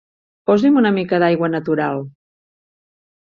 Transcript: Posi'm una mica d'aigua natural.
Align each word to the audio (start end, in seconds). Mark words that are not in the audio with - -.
Posi'm 0.51 0.79
una 0.81 0.91
mica 0.95 1.19
d'aigua 1.23 1.49
natural. 1.57 2.01